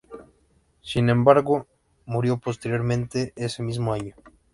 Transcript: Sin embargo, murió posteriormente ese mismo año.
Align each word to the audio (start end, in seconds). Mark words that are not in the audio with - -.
Sin 0.81 1.11
embargo, 1.11 1.67
murió 2.07 2.39
posteriormente 2.39 3.33
ese 3.35 3.61
mismo 3.61 3.93
año. 3.93 4.15